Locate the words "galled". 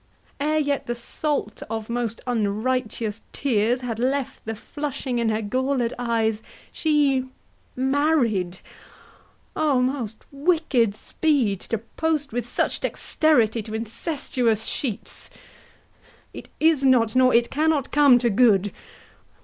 5.43-5.93